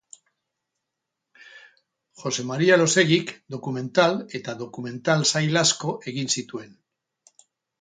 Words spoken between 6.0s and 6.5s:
egin